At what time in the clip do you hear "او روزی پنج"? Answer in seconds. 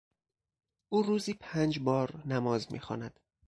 0.89-1.79